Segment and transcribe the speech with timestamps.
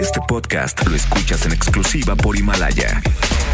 [0.00, 3.00] Este podcast lo escuchas en exclusiva por Himalaya.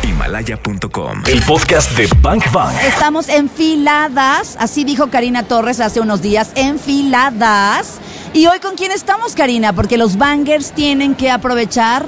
[0.04, 1.22] Himalaya.com.
[1.26, 2.72] El podcast de Bank Bank.
[2.86, 7.98] Estamos enfiladas, así dijo Karina Torres hace unos días, enfiladas.
[8.32, 12.06] Y hoy con quién estamos, Karina, porque los bangers tienen que aprovechar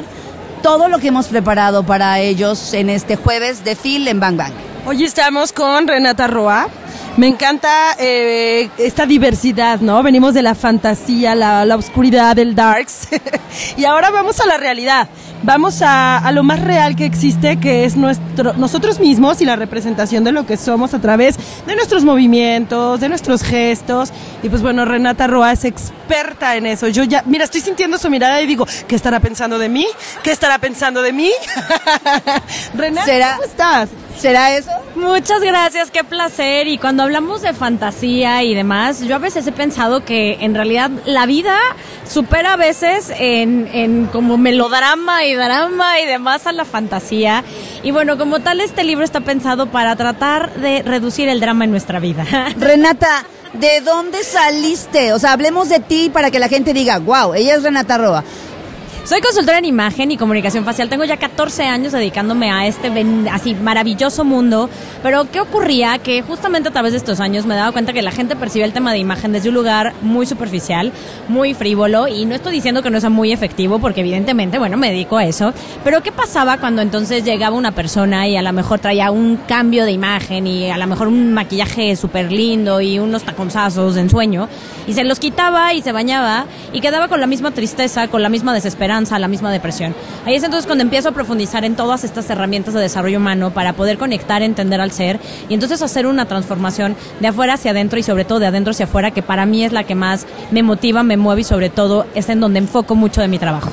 [0.63, 4.53] todo lo que hemos preparado para ellos en este jueves de Phil en Bang Bang.
[4.87, 6.69] Hoy estamos con Renata Roa.
[7.19, 10.03] Me encanta eh, esta diversidad, ¿no?
[10.03, 13.09] Venimos de la fantasía, la, la oscuridad, el darks.
[13.77, 15.09] y ahora vamos a la realidad.
[15.43, 19.57] Vamos a, a, lo más real que existe, que es nuestro, nosotros mismos y la
[19.57, 21.37] representación de lo que somos a través
[21.67, 24.11] de nuestros movimientos, de nuestros gestos.
[24.43, 26.89] Y pues bueno, Renata Roa es experta en eso.
[26.89, 29.87] Yo ya, mira, estoy sintiendo su mirada y digo, ¿qué estará pensando de mí?
[30.23, 31.31] ¿Qué estará pensando de mí?
[32.75, 33.33] Renata, ¿Será?
[33.33, 33.89] ¿cómo estás?
[34.19, 34.71] ¿Será eso?
[34.95, 36.69] Muchas gracias, qué placer.
[36.69, 40.91] Y cuando hablamos de fantasía y demás, yo a veces he pensado que en realidad
[41.05, 41.57] la vida
[42.09, 47.45] supera a veces en, en como melodrama y drama y demás a la fantasía.
[47.83, 51.71] Y bueno, como tal, este libro está pensado para tratar de reducir el drama en
[51.71, 52.25] nuestra vida.
[52.59, 55.13] Renata, ¿de dónde saliste?
[55.13, 58.25] O sea, hablemos de ti para que la gente diga, wow, ella es Renata Roa.
[59.05, 60.89] Soy consultora en imagen y comunicación facial.
[60.89, 62.89] Tengo ya 14 años dedicándome a este
[63.33, 64.71] así maravilloso mundo.
[65.03, 65.99] Pero ¿qué ocurría?
[65.99, 68.73] Que justamente a través de estos años me daba cuenta que la gente percibe el
[68.73, 70.93] tema de imagen desde un lugar muy superficial,
[71.27, 72.07] muy frívolo.
[72.07, 75.25] Y no estoy diciendo que no sea muy efectivo, porque evidentemente, bueno, me dedico a
[75.25, 75.53] eso.
[75.83, 79.85] Pero ¿qué pasaba cuando entonces llegaba una persona y a lo mejor traía un cambio
[79.85, 84.49] de imagen y a lo mejor un maquillaje súper lindo y unos taconzazos de ensueño?
[84.87, 88.29] Y se los quitaba y se bañaba y quedaba con la misma tristeza, con la
[88.29, 89.95] misma desesperación la misma depresión.
[90.27, 93.73] Ahí es entonces cuando empiezo a profundizar en todas estas herramientas de desarrollo humano para
[93.73, 98.03] poder conectar, entender al ser y entonces hacer una transformación de afuera hacia adentro y
[98.03, 101.03] sobre todo de adentro hacia afuera, que para mí es la que más me motiva,
[101.03, 103.73] me mueve y sobre todo es en donde enfoco mucho de mi trabajo.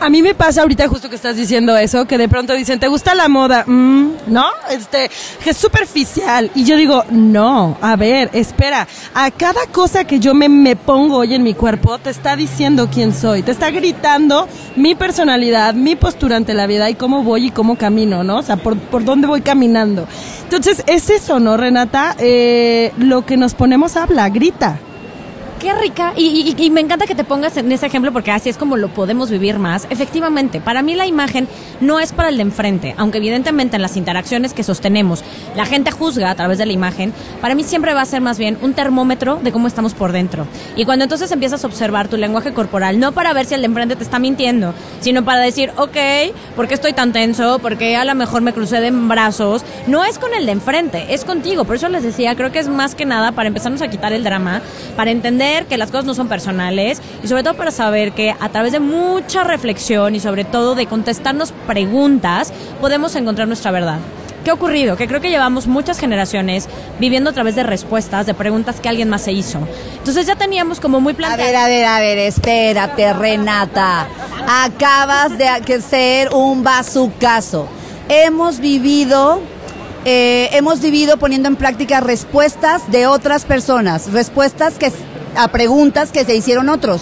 [0.00, 2.88] A, mí me pasa ahorita justo que estás diciendo eso, que de pronto dicen, ¿te
[2.88, 3.64] gusta la moda?
[3.66, 4.44] Mm, ¿No?
[4.70, 5.10] Este,
[5.46, 6.50] es superficial.
[6.54, 11.16] Y yo digo, no, a ver, espera, a cada cosa que yo me, me pongo
[11.16, 14.46] hoy en mi cuerpo, te está diciendo quién soy, te está gritando
[14.76, 18.38] mi personalidad, mi postura ante la vida y cómo voy y cómo camino, ¿no?
[18.38, 20.06] O sea, por, por dónde voy caminando.
[20.44, 22.14] Entonces, es eso, ¿no, Renata?
[22.18, 24.78] Eh, lo que nos ponemos habla, grita.
[25.60, 26.12] Qué rica.
[26.16, 28.76] Y, y, y, me encanta que te pongas en ese ejemplo porque así es como
[28.76, 29.88] lo podemos vivir más.
[29.90, 31.48] Efectivamente, para mí la imagen
[31.80, 35.24] no es para el de enfrente, aunque evidentemente en las interacciones que sostenemos
[35.56, 38.38] la gente juzga a través de la imagen, para mí siempre va a ser más
[38.38, 40.46] bien un termómetro de cómo estamos por dentro.
[40.76, 43.66] Y cuando entonces empiezas a observar tu lenguaje corporal, no para ver si el de
[43.66, 45.96] enfrente te está mintiendo, sino para decir, ok,
[46.54, 47.58] ¿por qué estoy tan tenso?
[47.58, 49.64] ¿Por qué a lo mejor me crucé de brazos?
[49.88, 51.64] No es con el de enfrente, es contigo.
[51.64, 54.22] Por eso les decía, creo que es más que nada para empezarnos a quitar el
[54.22, 54.62] drama,
[54.96, 58.48] para entender que las cosas no son personales y sobre todo para saber que a
[58.48, 63.98] través de mucha reflexión y sobre todo de contestarnos preguntas podemos encontrar nuestra verdad.
[64.44, 64.96] ¿Qué ha ocurrido?
[64.96, 66.68] Que creo que llevamos muchas generaciones
[67.00, 69.58] viviendo a través de respuestas, de preguntas que alguien más se hizo.
[69.98, 71.42] Entonces ya teníamos como muy planteado.
[71.42, 74.06] A ver, a ver, a ver, espérate, Renata.
[74.46, 77.68] Acabas de ser un bazucazo.
[78.08, 79.42] Hemos vivido
[80.04, 84.90] eh, hemos vivido poniendo en práctica respuestas de otras personas, respuestas que
[85.38, 87.00] a preguntas que se hicieron otros.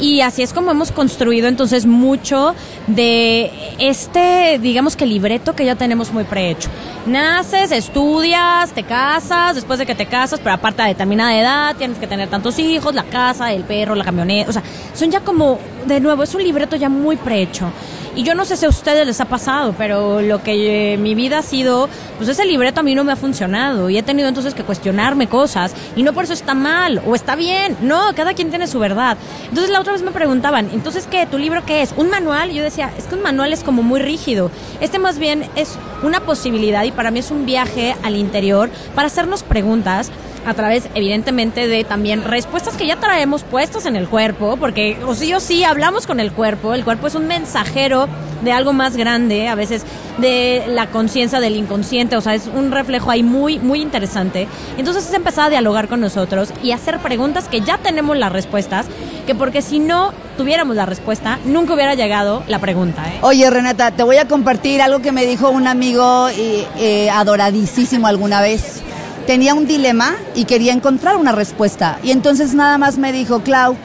[0.00, 2.54] Y así es como hemos construido entonces mucho
[2.86, 6.68] de este, digamos que libreto que ya tenemos muy prehecho.
[7.06, 11.98] Naces, estudias, te casas, después de que te casas, pero aparte de determinada edad, tienes
[11.98, 14.62] que tener tantos hijos, la casa, el perro, la camioneta, o sea,
[14.94, 17.72] son ya como, de nuevo, es un libreto ya muy prehecho.
[18.18, 21.14] Y yo no sé si a ustedes les ha pasado, pero lo que eh, mi
[21.14, 24.28] vida ha sido, pues ese libreto a mí no me ha funcionado y he tenido
[24.28, 28.34] entonces que cuestionarme cosas y no por eso está mal o está bien, no, cada
[28.34, 29.16] quien tiene su verdad.
[29.44, 31.94] Entonces la otra vez me preguntaban, entonces qué, tu libro qué es?
[31.96, 32.50] ¿Un manual?
[32.50, 34.50] Y yo decía, es que un manual es como muy rígido.
[34.80, 39.06] Este más bien es una posibilidad y para mí es un viaje al interior para
[39.06, 40.10] hacernos preguntas
[40.46, 45.14] a través, evidentemente, de también respuestas que ya traemos puestas en el cuerpo, porque o
[45.14, 48.08] sí o sí hablamos con el cuerpo, el cuerpo es un mensajero
[48.42, 49.84] de algo más grande, a veces
[50.18, 54.48] de la conciencia del inconsciente, o sea, es un reflejo ahí muy, muy interesante.
[54.76, 58.86] Entonces es empezar a dialogar con nosotros y hacer preguntas que ya tenemos las respuestas,
[59.26, 63.02] que porque si no tuviéramos la respuesta, nunca hubiera llegado la pregunta.
[63.08, 63.18] ¿eh?
[63.22, 68.40] Oye, Renata, te voy a compartir algo que me dijo un amigo eh, adoradísimo alguna
[68.40, 68.82] vez
[69.28, 71.98] tenía un dilema y quería encontrar una respuesta.
[72.02, 73.76] Y entonces nada más me dijo, Clau,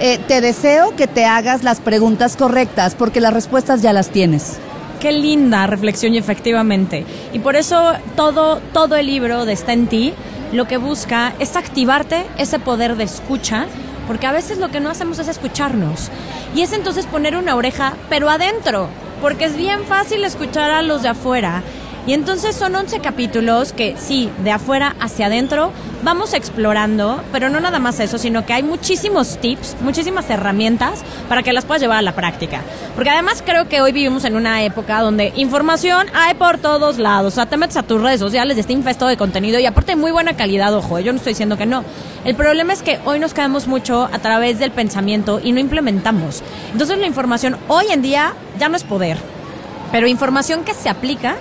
[0.00, 4.56] eh, te deseo que te hagas las preguntas correctas porque las respuestas ya las tienes.
[4.98, 7.04] Qué linda reflexión y efectivamente.
[7.34, 10.14] Y por eso todo, todo el libro de Está en ti
[10.54, 13.66] lo que busca es activarte ese poder de escucha
[14.06, 16.10] porque a veces lo que no hacemos es escucharnos.
[16.54, 18.88] Y es entonces poner una oreja, pero adentro,
[19.20, 21.62] porque es bien fácil escuchar a los de afuera.
[22.06, 25.72] Y entonces son 11 capítulos que sí, de afuera hacia adentro
[26.04, 31.42] vamos explorando, pero no nada más eso, sino que hay muchísimos tips, muchísimas herramientas para
[31.42, 32.60] que las puedas llevar a la práctica.
[32.94, 37.32] Porque además creo que hoy vivimos en una época donde información hay por todos lados.
[37.32, 40.12] O sea, te metes a tus redes sociales, está infesto de contenido y aparte muy
[40.12, 41.82] buena calidad, ojo, yo no estoy diciendo que no.
[42.24, 46.44] El problema es que hoy nos quedamos mucho a través del pensamiento y no implementamos.
[46.70, 49.18] Entonces la información hoy en día ya no es poder,
[49.90, 51.34] pero información que se aplica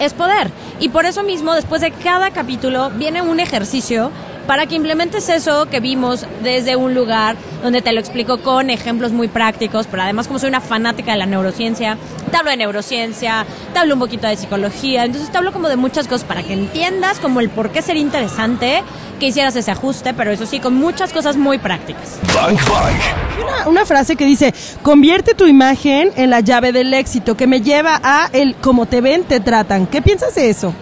[0.00, 0.50] es poder.
[0.80, 4.10] Y por eso mismo, después de cada capítulo, viene un ejercicio
[4.46, 9.12] para que implementes eso que vimos desde un lugar donde te lo explico con ejemplos
[9.12, 11.98] muy prácticos, pero además como soy una fanática de la neurociencia,
[12.30, 15.76] te hablo de neurociencia, te hablo un poquito de psicología, entonces te hablo como de
[15.76, 18.82] muchas cosas para que entiendas como el por qué sería interesante
[19.18, 22.18] que hicieras ese ajuste, pero eso sí, con muchas cosas muy prácticas.
[22.34, 23.42] Bank Bank.
[23.42, 27.62] Una, una frase que dice, convierte tu imagen en la llave del éxito, que me
[27.62, 29.86] lleva a el como te ven, te tratan.
[29.86, 30.72] ¿Qué piensas de eso?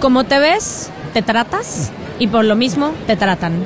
[0.00, 1.90] Como te ves, te tratas
[2.20, 3.64] y por lo mismo te tratan.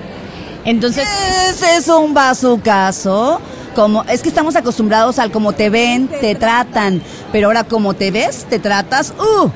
[0.65, 1.07] Entonces,
[1.51, 3.39] ¿Es eso un bazucazo?
[3.75, 7.03] Como, es que estamos acostumbrados al como te ven, te tratan,
[7.33, 9.51] pero ahora como te ves, te tratas, ¡uh!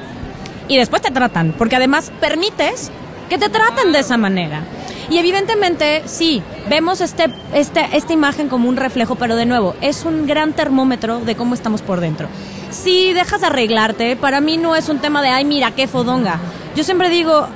[0.67, 2.91] y después te tratan, porque además permites
[3.29, 4.63] que te traten de esa manera.
[5.11, 10.05] Y evidentemente, sí, vemos este, este, esta imagen como un reflejo, pero de nuevo, es
[10.05, 12.29] un gran termómetro de cómo estamos por dentro.
[12.71, 16.39] Si dejas de arreglarte, para mí no es un tema de, ay, mira, qué fodonga.
[16.77, 17.49] Yo siempre digo,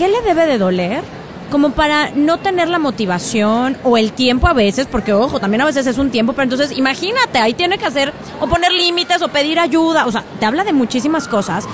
[0.00, 1.02] ¿qué le debe de doler?
[1.50, 5.66] Como para no tener la motivación o el tiempo a veces, porque ojo, también a
[5.66, 8.10] veces es un tiempo, pero entonces imagínate, ahí tiene que hacer
[8.40, 11.66] o poner límites o pedir ayuda, o sea, te habla de muchísimas cosas.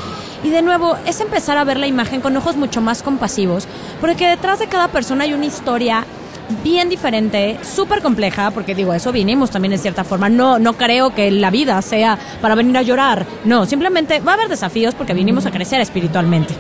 [0.43, 3.69] Y de nuevo, es empezar a ver la imagen con ojos mucho más compasivos,
[4.01, 6.05] porque detrás de cada persona hay una historia
[6.65, 10.29] bien diferente, súper compleja, porque digo, eso vinimos también en cierta forma.
[10.29, 13.25] No, no creo que la vida sea para venir a llorar.
[13.45, 16.55] No, simplemente va a haber desafíos porque vinimos a crecer espiritualmente.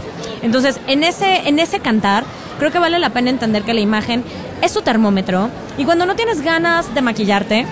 [0.46, 2.22] Entonces, en ese, en ese cantar,
[2.60, 4.22] creo que vale la pena entender que la imagen
[4.62, 5.50] es tu termómetro.
[5.76, 7.66] Y cuando no tienes ganas de maquillarte,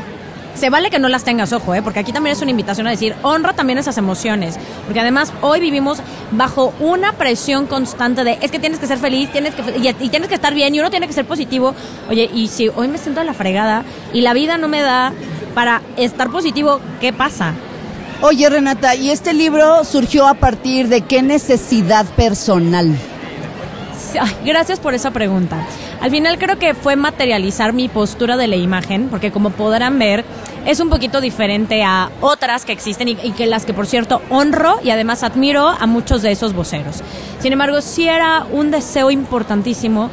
[0.56, 1.82] se vale que no las tengas, ojo, ¿eh?
[1.82, 5.60] porque aquí también es una invitación a decir, honra también esas emociones, porque además hoy
[5.60, 5.98] vivimos
[6.32, 10.08] bajo una presión constante de, es que tienes que ser feliz, tienes que, y, y
[10.08, 11.74] tienes que estar bien, y uno tiene que ser positivo.
[12.10, 15.12] Oye, y si hoy me siento de la fregada y la vida no me da
[15.54, 17.54] para estar positivo, ¿qué pasa?
[18.26, 22.96] Oye, Renata, ¿y este libro surgió a partir de qué necesidad personal?
[24.46, 25.66] Gracias por esa pregunta.
[26.00, 30.24] Al final creo que fue materializar mi postura de la imagen, porque como podrán ver,
[30.64, 34.78] es un poquito diferente a otras que existen y que las que por cierto honro
[34.82, 37.02] y además admiro a muchos de esos voceros.
[37.40, 40.08] Sin embargo, sí era un deseo importantísimo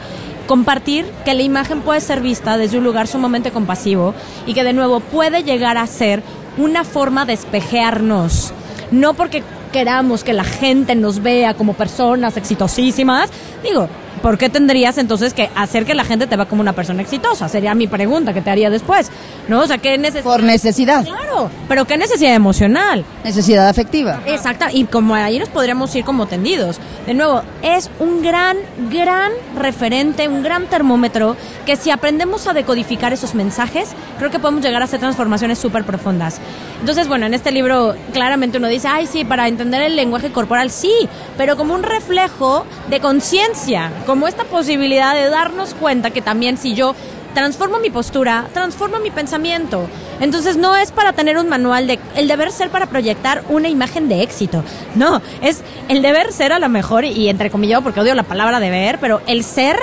[0.47, 4.13] compartir que la imagen puede ser vista desde un lugar sumamente compasivo
[4.45, 6.23] y que de nuevo puede llegar a ser
[6.57, 8.53] una forma de espejearnos.
[8.91, 13.29] No porque queramos que la gente nos vea como personas exitosísimas,
[13.63, 13.87] digo,
[14.21, 17.47] ¿por qué tendrías entonces que hacer que la gente te vea como una persona exitosa?
[17.49, 19.09] Sería mi pregunta que te haría después.
[19.47, 19.59] ¿No?
[19.61, 20.23] O sea, ¿qué necesidad?
[20.23, 23.03] Por necesidad, Claro, pero ¿qué necesidad emocional?
[23.23, 24.19] necesidad afectiva.
[24.25, 26.77] Exacto, y como ahí nos podríamos ir como tendidos.
[27.05, 28.57] De nuevo, es un gran,
[28.91, 31.35] gran referente, un gran termómetro
[31.65, 35.83] que si aprendemos a decodificar esos mensajes, creo que podemos llegar a hacer transformaciones súper
[35.83, 36.39] profundas.
[36.79, 40.69] Entonces, bueno, en este libro claramente uno dice, ay, sí, para entender el lenguaje corporal,
[40.71, 40.91] sí,
[41.37, 46.73] pero como un reflejo de conciencia, como esta posibilidad de darnos cuenta que también si
[46.73, 46.95] yo
[47.33, 49.87] transformo mi postura, transformo mi pensamiento.
[50.19, 54.09] Entonces no es para tener un manual de el deber ser para proyectar una imagen
[54.09, 54.63] de éxito.
[54.95, 58.59] No, es el deber ser a lo mejor y entre comillas porque odio la palabra
[58.59, 59.77] deber, pero el ser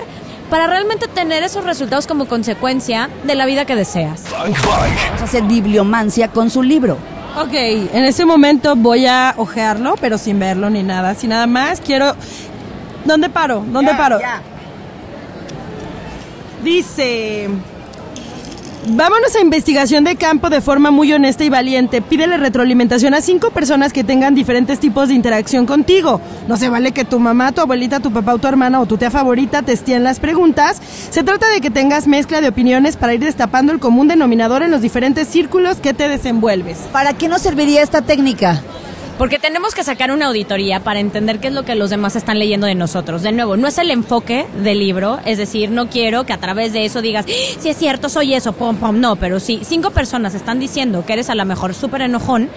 [0.50, 4.24] para realmente tener esos resultados como consecuencia de la vida que deseas.
[4.32, 6.96] Vamos a hacer bibliomancia con su libro.
[7.36, 11.14] Ok, en ese momento voy a ojearlo, pero sin verlo ni nada.
[11.14, 12.14] Si nada más quiero...
[13.04, 13.64] ¿Dónde paro?
[13.66, 14.18] ¿Dónde paro?
[16.62, 17.48] Dice...
[18.90, 22.00] Vámonos a investigación de campo de forma muy honesta y valiente.
[22.00, 26.22] Pídele retroalimentación a cinco personas que tengan diferentes tipos de interacción contigo.
[26.46, 28.96] No se vale que tu mamá, tu abuelita, tu papá o tu hermana o tu
[28.96, 30.80] tía favorita te estíen las preguntas.
[31.10, 34.70] Se trata de que tengas mezcla de opiniones para ir destapando el común denominador en
[34.70, 36.78] los diferentes círculos que te desenvuelves.
[36.92, 38.62] ¿Para qué nos serviría esta técnica?
[39.18, 42.38] Porque tenemos que sacar una auditoría para entender qué es lo que los demás están
[42.38, 43.22] leyendo de nosotros.
[43.22, 46.72] De nuevo, no es el enfoque del libro, es decir, no quiero que a través
[46.72, 49.90] de eso digas, "Ah, si es cierto, soy eso, pom, pom, no, pero si cinco
[49.90, 52.48] personas están diciendo que eres a lo mejor súper enojón,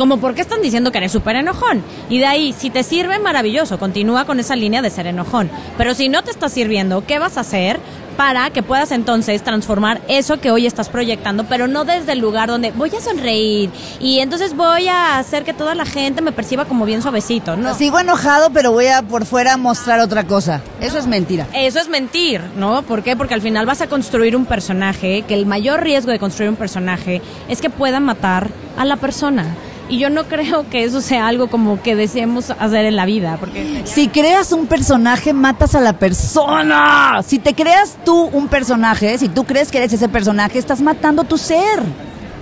[0.00, 1.84] como por qué están diciendo que eres súper enojón.
[2.08, 5.50] Y de ahí, si te sirve, maravilloso, continúa con esa línea de ser enojón.
[5.76, 7.78] Pero si no te está sirviendo, ¿qué vas a hacer
[8.16, 12.48] para que puedas entonces transformar eso que hoy estás proyectando, pero no desde el lugar
[12.48, 16.66] donde voy a sonreír y entonces voy a hacer que toda la gente me perciba
[16.66, 17.74] como bien suavecito, ¿no?
[17.74, 20.60] Sigo enojado, pero voy a por fuera mostrar otra cosa.
[20.82, 21.46] Eso es mentira.
[21.54, 22.82] Eso es mentir, ¿no?
[22.82, 23.16] ¿Por qué?
[23.16, 26.56] Porque al final vas a construir un personaje, que el mayor riesgo de construir un
[26.56, 29.56] personaje es que pueda matar a la persona.
[29.90, 33.36] Y yo no creo que eso sea algo como que deseemos hacer en la vida,
[33.40, 37.20] porque Si creas un personaje, matas a la persona.
[37.26, 41.24] Si te creas tú un personaje, si tú crees que eres ese personaje, estás matando
[41.24, 41.80] tu ser.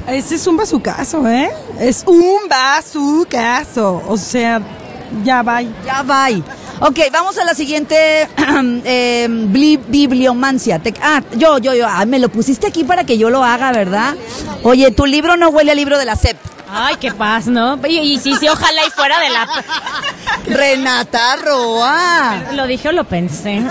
[0.07, 1.51] Ese es un bazucazo, ¿eh?
[1.81, 4.03] Es un bazucazo.
[4.09, 4.61] O sea,
[5.25, 5.63] ya va.
[5.63, 6.27] Ya va.
[6.81, 7.97] Ok, vamos a la siguiente
[8.85, 10.79] eh, bli- bibliomancia.
[10.79, 11.87] Te- ah, yo, yo, yo.
[11.89, 14.15] Ah, me lo pusiste aquí para que yo lo haga, ¿verdad?
[14.63, 16.37] Oye, tu libro no huele a libro de la SEP.
[16.71, 17.79] Ay, qué paz, ¿no?
[17.87, 19.49] Y, y sí, sí, ojalá y fuera de la...
[20.47, 22.53] Renata Roa.
[22.53, 23.63] ¿Lo dije o lo pensé?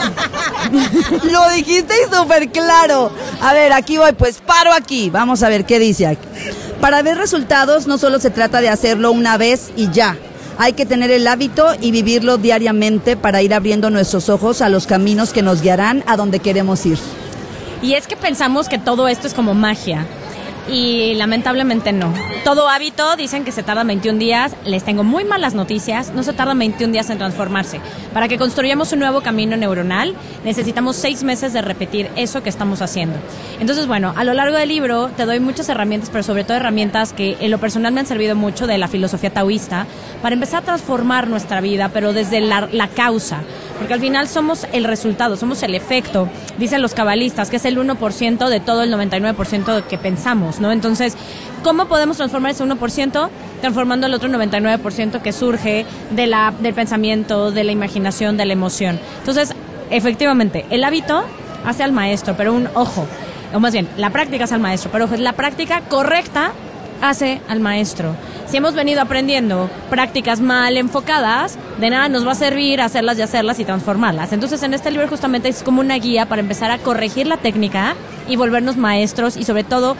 [1.24, 3.12] Lo dijiste y súper claro.
[3.42, 5.10] A ver, aquí voy, pues paro aquí.
[5.10, 6.28] Vamos a ver qué dice aquí.
[6.82, 10.18] Para ver resultados no solo se trata de hacerlo una vez y ya.
[10.60, 14.88] Hay que tener el hábito y vivirlo diariamente para ir abriendo nuestros ojos a los
[14.88, 16.98] caminos que nos guiarán a donde queremos ir.
[17.82, 20.06] Y es que pensamos que todo esto es como magia.
[20.70, 22.14] Y lamentablemente no.
[22.44, 24.56] Todo hábito dicen que se tarda 21 días.
[24.66, 26.12] Les tengo muy malas noticias.
[26.14, 27.80] No se tarda 21 días en transformarse.
[28.14, 32.82] Para que construyamos un nuevo camino neuronal, necesitamos seis meses de repetir eso que estamos
[32.82, 33.18] haciendo.
[33.60, 37.14] Entonces, bueno, a lo largo del libro te doy muchas herramientas, pero sobre todo herramientas
[37.14, 39.88] que en lo personal me han servido mucho de la filosofía taoísta
[40.22, 43.42] para empezar a transformar nuestra vida, pero desde la, la causa.
[43.78, 47.78] Porque al final somos el resultado, somos el efecto, dicen los cabalistas, que es el
[47.78, 50.72] 1% de todo el 99% de que pensamos, ¿no?
[50.72, 51.16] Entonces,
[51.64, 53.30] ¿cómo podemos transformar ese 1%?
[53.62, 58.54] Transformando el otro 99% que surge de la, del pensamiento, de la imaginación, de la
[58.54, 59.00] emoción.
[59.20, 59.54] Entonces,
[59.90, 61.24] efectivamente, el hábito
[61.66, 63.06] hace al maestro, pero un ojo,
[63.54, 66.52] o más bien, la práctica hace al maestro, pero ojo, la práctica correcta
[67.02, 68.16] hace al maestro.
[68.48, 73.22] Si hemos venido aprendiendo prácticas mal enfocadas, de nada nos va a servir hacerlas y
[73.22, 74.34] hacerlas y transformarlas.
[74.34, 77.96] Entonces en este libro justamente es como una guía para empezar a corregir la técnica
[78.28, 79.96] y volvernos maestros y sobre todo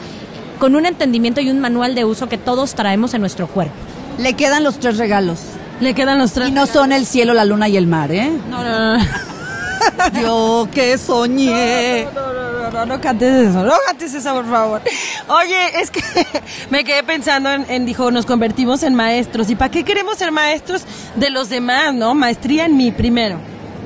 [0.58, 3.74] con un entendimiento y un manual de uso que todos traemos en nuestro cuerpo.
[4.18, 5.38] Le quedan los tres regalos.
[5.80, 6.48] Le quedan los tres.
[6.48, 8.30] Y no son el cielo, la luna y el mar, ¿eh?
[8.50, 9.04] No, no, no.
[10.20, 12.04] Yo que soñé.
[12.04, 12.27] No, no, no,
[12.70, 14.80] no, no cantes eso, no cantes eso, por favor.
[15.28, 16.02] Oye, es que
[16.70, 19.50] me quedé pensando en, en, dijo, nos convertimos en maestros.
[19.50, 20.82] ¿Y para qué queremos ser maestros
[21.16, 22.14] de los demás, no?
[22.14, 23.38] Maestría en mí primero.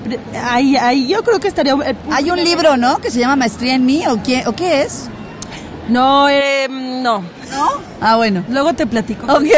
[0.04, 1.74] Pri- Ahí, ahí yo creo que estaría...
[1.84, 2.98] eh, Hay un libro, ¿no?
[2.98, 5.04] Que se llama Maestría en mí, ¿o qué, o qué es?
[5.88, 7.20] No, eh, no.
[7.50, 7.68] ¿No?
[8.00, 8.44] Ah, bueno.
[8.48, 9.26] Luego te platico.
[9.32, 9.44] Ok.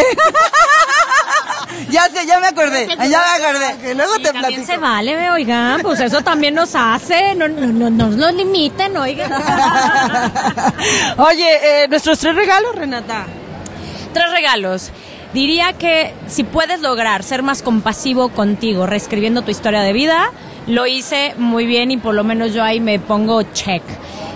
[1.95, 2.89] ya sé, ya me acordé.
[3.09, 3.77] Ya me acordé.
[3.81, 4.67] Que luego te también platico.
[4.67, 8.97] se vale, ve, oigan, pues eso también nos hace, no, no, no, no nos limiten,
[8.97, 9.31] oigan.
[11.19, 13.27] Oye, eh, nuestros tres regalos, Renata.
[14.13, 14.91] Tres regalos.
[15.33, 20.31] Diría que si puedes lograr ser más compasivo contigo, reescribiendo tu historia de vida,
[20.67, 23.83] lo hice muy bien y por lo menos yo ahí me pongo check.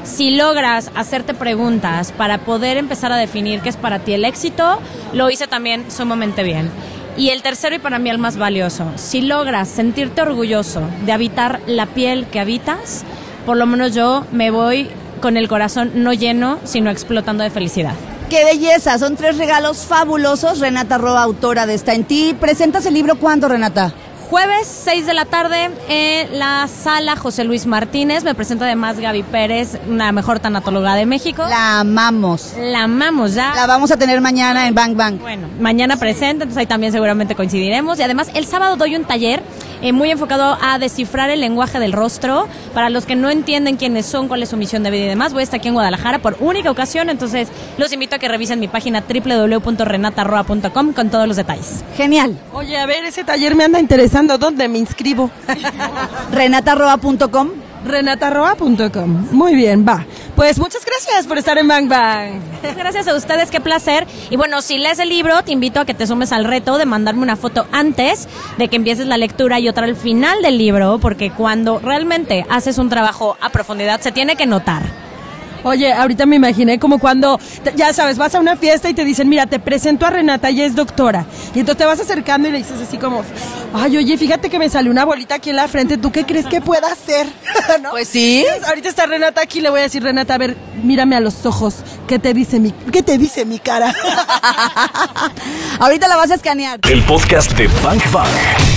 [0.05, 4.81] Si logras hacerte preguntas para poder empezar a definir qué es para ti el éxito,
[5.13, 6.71] lo hice también sumamente bien.
[7.19, 11.61] Y el tercero y para mí el más valioso, si logras sentirte orgulloso de habitar
[11.67, 13.03] la piel que habitas,
[13.45, 14.89] por lo menos yo me voy
[15.21, 17.95] con el corazón no lleno, sino explotando de felicidad.
[18.31, 18.99] ¡Qué belleza!
[18.99, 20.61] Son tres regalos fabulosos.
[20.61, 22.37] Renata Roa, autora de Está en ti.
[22.39, 23.93] ¿Presentas el libro cuándo, Renata?
[24.31, 28.25] Jueves 6 de la tarde en la sala José Luis Martínez.
[28.25, 31.47] Me presenta además Gaby Pérez, una mejor tanatóloga de México.
[31.49, 32.53] La amamos.
[32.59, 33.55] La amamos ya.
[33.55, 35.19] La vamos a tener mañana en Bang Bang.
[35.19, 37.99] Bueno, mañana presenta, entonces ahí también seguramente coincidiremos.
[37.99, 39.43] Y además, el sábado doy un taller
[39.81, 42.49] eh, muy enfocado a descifrar el lenguaje del rostro.
[42.75, 45.33] Para los que no entienden quiénes son, cuál es su misión de vida y demás,
[45.33, 47.09] voy a estar aquí en Guadalajara por única ocasión.
[47.09, 51.83] Entonces, los invito a que revisen mi página www.renatarroa.com con todos los detalles.
[51.97, 52.37] Genial.
[52.53, 54.18] Oye, a ver, ese taller me anda interesando.
[54.27, 55.31] ¿Dónde me inscribo?
[56.33, 57.51] Renataroa.com.
[57.85, 59.29] Renatarroa.com.
[59.31, 60.05] Muy bien, va.
[60.35, 62.41] Pues muchas gracias por estar en Bang Bang.
[62.77, 64.07] Gracias a ustedes, qué placer.
[64.31, 66.87] Y bueno, si lees el libro, te invito a que te sumes al reto de
[66.87, 70.99] mandarme una foto antes de que empieces la lectura y otra al final del libro,
[70.99, 74.83] porque cuando realmente haces un trabajo a profundidad se tiene que notar.
[75.69, 77.39] Oye, ahorita me imaginé como cuando,
[77.77, 80.65] ya sabes, vas a una fiesta y te dicen, mira, te presento a Renata, ella
[80.65, 81.27] es doctora.
[81.55, 83.23] Y entonces te vas acercando y le dices así como,
[83.75, 86.47] ay, oye, fíjate que me salió una bolita aquí en la frente, ¿tú qué crees
[86.47, 87.27] que pueda hacer?
[87.83, 87.91] ¿No?
[87.91, 88.47] Pues sí.
[88.67, 91.77] Ahorita está Renata aquí, le voy a decir, Renata, a ver, mírame a los ojos.
[92.07, 93.95] ¿Qué te dice mi, qué te dice mi cara?
[95.79, 96.81] Ahorita la vas a escanear.
[96.89, 98.29] El podcast de Bank Bank.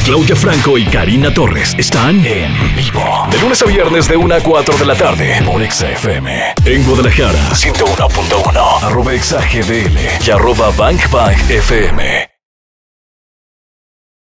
[0.05, 3.27] Claudia Franco y Karina Torres están en vivo.
[3.31, 6.53] De lunes a viernes de 1 a 4 de la tarde por XFM.
[6.65, 8.83] En Guadalajara, 101.1.
[8.83, 12.30] Arroba ExaGDL y arroba Bank Bank FM.